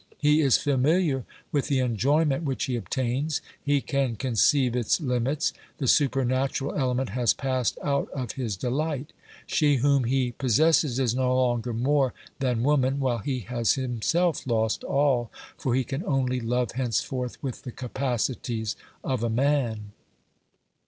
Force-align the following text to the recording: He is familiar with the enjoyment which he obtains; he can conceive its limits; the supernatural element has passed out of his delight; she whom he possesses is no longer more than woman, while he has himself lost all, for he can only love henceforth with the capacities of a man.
He 0.17 0.41
is 0.41 0.57
familiar 0.57 1.25
with 1.51 1.67
the 1.67 1.77
enjoyment 1.77 2.43
which 2.43 2.63
he 2.63 2.75
obtains; 2.75 3.39
he 3.61 3.81
can 3.81 4.15
conceive 4.15 4.75
its 4.75 4.99
limits; 4.99 5.53
the 5.77 5.87
supernatural 5.87 6.73
element 6.73 7.09
has 7.09 7.35
passed 7.35 7.77
out 7.83 8.09
of 8.09 8.31
his 8.31 8.57
delight; 8.57 9.13
she 9.45 9.75
whom 9.75 10.05
he 10.05 10.31
possesses 10.31 10.97
is 10.99 11.13
no 11.13 11.35
longer 11.37 11.71
more 11.71 12.15
than 12.39 12.63
woman, 12.63 12.99
while 12.99 13.19
he 13.19 13.41
has 13.41 13.73
himself 13.73 14.47
lost 14.47 14.83
all, 14.83 15.29
for 15.55 15.75
he 15.75 15.83
can 15.83 16.03
only 16.05 16.39
love 16.39 16.71
henceforth 16.71 17.37
with 17.43 17.61
the 17.61 17.71
capacities 17.71 18.75
of 19.03 19.21
a 19.21 19.29
man. 19.29 19.91